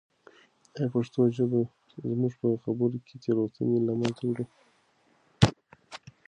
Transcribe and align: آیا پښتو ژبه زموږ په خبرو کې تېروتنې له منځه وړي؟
آیا 0.75 0.87
پښتو 0.93 1.19
ژبه 1.35 1.59
زموږ 2.11 2.33
په 2.41 2.47
خبرو 2.63 2.97
کې 3.05 3.15
تېروتنې 3.23 3.77
له 3.87 3.93
منځه 3.99 4.23
وړي؟ 4.27 4.45